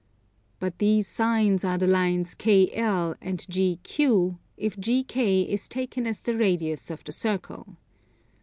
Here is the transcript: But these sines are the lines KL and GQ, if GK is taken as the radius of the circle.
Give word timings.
But 0.59 0.79
these 0.79 1.07
sines 1.07 1.63
are 1.63 1.77
the 1.77 1.85
lines 1.85 2.33
KL 2.33 3.15
and 3.21 3.37
GQ, 3.51 4.39
if 4.57 4.79
GK 4.79 5.43
is 5.43 5.67
taken 5.69 6.07
as 6.07 6.21
the 6.21 6.35
radius 6.35 6.89
of 6.89 7.03
the 7.03 7.11
circle. 7.11 7.75